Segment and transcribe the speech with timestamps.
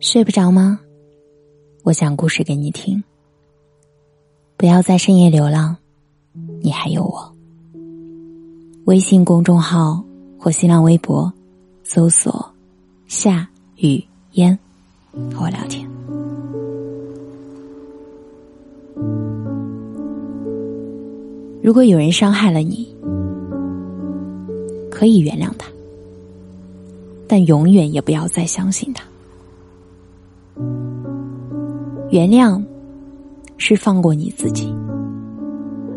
[0.00, 0.80] 睡不着吗？
[1.84, 3.04] 我讲故事给你听。
[4.56, 5.76] 不要在深夜流浪，
[6.60, 7.32] 你还有我。
[8.86, 10.04] 微信公众号
[10.36, 11.32] 或新浪微博
[11.84, 12.52] 搜索
[13.06, 14.58] “夏雨嫣”，
[15.32, 15.88] 和我聊天。
[21.62, 22.92] 如果有人伤害了你，
[24.90, 25.68] 可以原谅他，
[27.28, 29.04] 但永远也不要再相信他。
[32.10, 32.62] 原谅
[33.56, 34.72] 是放过你自己，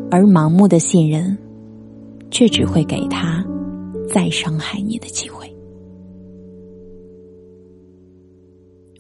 [0.10, 1.38] 而盲目的信任，
[2.32, 3.46] 却只会给他
[4.12, 5.48] 再伤害你的机会。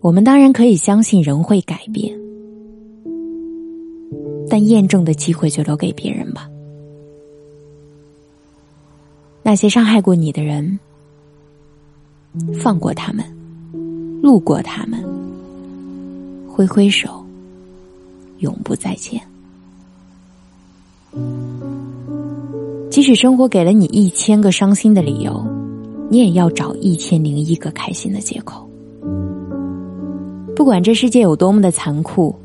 [0.02, 2.18] 我们当然可以相信人会改变，
[4.50, 6.50] 但验证的机会就留给别人吧。
[9.42, 10.80] 那些伤害过你的人，
[12.62, 13.26] 放过他们，
[14.22, 15.04] 路过他们，
[16.48, 17.26] 挥挥手，
[18.40, 19.22] 永不再见。
[22.92, 25.44] 即使生活给了你一千个伤心的理由，
[26.10, 28.70] 你也要找一千零一个开心的借口。
[30.56, 32.36] 不管这世界有多么的残酷，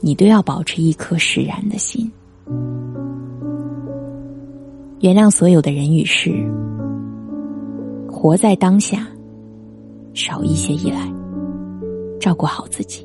[0.00, 2.10] 你都要保持一颗释然的心。
[5.00, 6.30] 原谅所有的人与事，
[8.22, 9.08] 活在当下，
[10.12, 11.10] 少一些依赖，
[12.20, 13.02] 照顾好自己。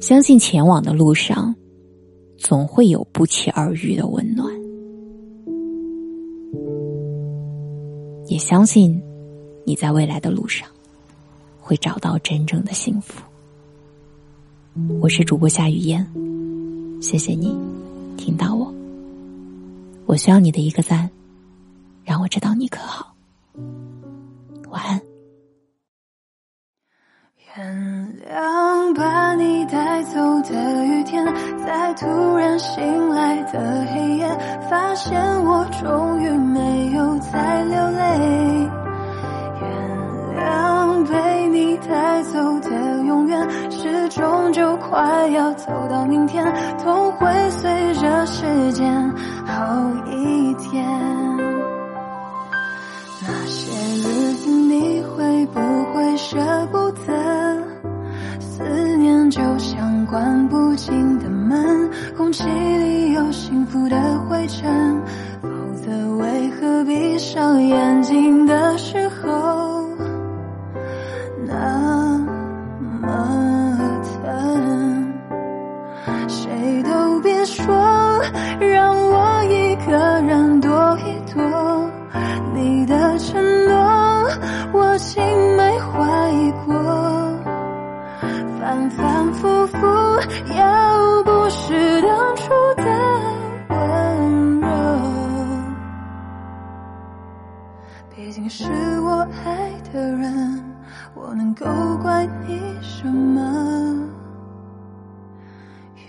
[0.00, 1.52] 相信前往的路上，
[2.38, 4.48] 总会有不期而遇的温暖。
[8.28, 9.02] 也相信
[9.66, 10.68] 你在未来的路上，
[11.60, 13.20] 会找到真正的幸福。
[15.00, 16.06] 我是主播夏雨嫣，
[17.02, 17.58] 谢谢你
[18.16, 18.72] 听到我。
[20.06, 21.10] 我需要你的一个赞，
[22.04, 23.13] 让我知道你可好。
[24.68, 25.00] 晚安。
[27.56, 31.24] 原谅把你带走的雨天，
[31.64, 34.28] 在突然醒来的黑夜，
[34.68, 38.68] 发现我终于没有再流泪。
[39.60, 42.70] 原谅被你带走的
[43.04, 46.44] 永远，始终就快要走到明天，
[46.78, 49.12] 痛会随着时间。
[49.46, 49.88] 好
[53.26, 55.60] 那些日子你会不
[55.92, 56.36] 会舍
[56.70, 57.12] 不得？
[58.38, 58.62] 思
[58.98, 63.96] 念就像关不紧的门，空气里有幸福的
[64.28, 65.02] 灰尘，
[65.42, 65.48] 否
[65.82, 69.88] 则为何闭上眼睛的时候
[71.46, 72.18] 那
[73.00, 75.12] 么疼？
[76.28, 77.64] 谁都别说
[78.60, 79.74] 让我一。
[79.86, 79.92] 个
[80.22, 80.70] 人躲
[81.00, 81.42] 一躲，
[84.94, 85.20] 我竟
[85.56, 86.72] 没怀疑过，
[88.60, 89.76] 反反复复，
[90.56, 92.84] 要不是当初的
[93.70, 94.68] 温柔，
[98.14, 100.64] 毕竟是我爱的人，
[101.16, 101.66] 我能够
[102.00, 103.40] 怪你什么？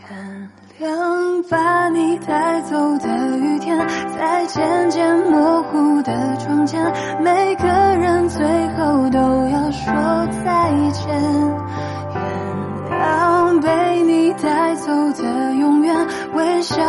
[0.07, 1.14] 原谅
[4.55, 6.81] 渐渐模糊的窗前，
[7.19, 9.91] 每个人最后都要说
[10.45, 11.13] 再见。
[12.13, 12.21] 原
[13.01, 16.81] 谅被你带走的永远，微笑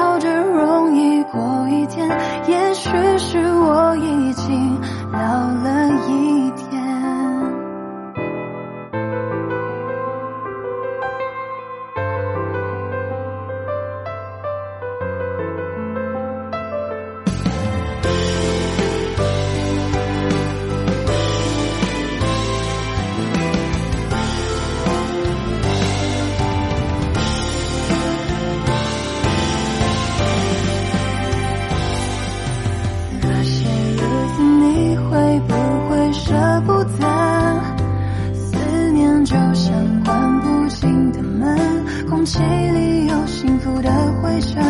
[42.26, 43.88] 气里有幸福的
[44.20, 44.61] 灰尘，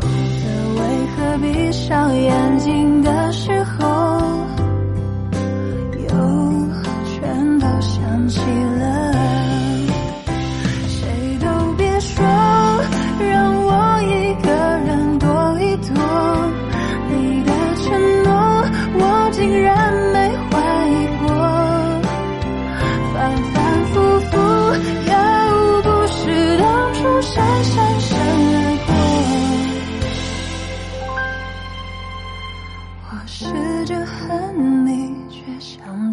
[0.00, 3.89] 否则为何闭上眼睛的时候，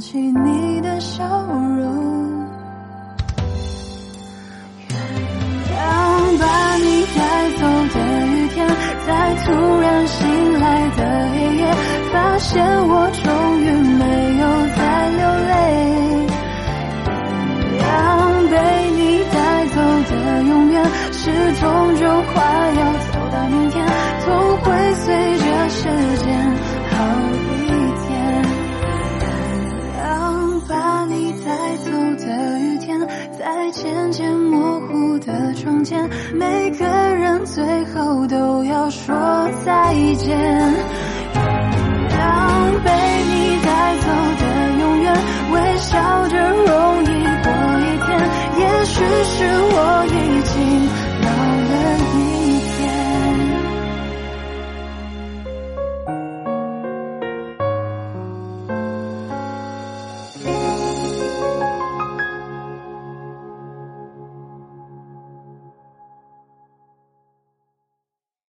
[0.09, 2.47] 起你的笑容。
[4.87, 4.97] 原
[5.67, 5.79] 谅
[6.39, 7.19] 把你带
[7.57, 7.61] 走
[7.93, 7.95] 的
[8.27, 8.65] 雨天，
[9.05, 9.51] 在突
[9.81, 11.61] 然醒来的黑夜，
[12.13, 13.11] 发现我
[33.77, 39.15] 渐渐模糊的窗前每个人最后都要说
[39.63, 40.35] 再见。
[41.29, 41.37] 原
[42.09, 42.89] 谅被
[43.29, 44.07] 你带走
[44.39, 44.46] 的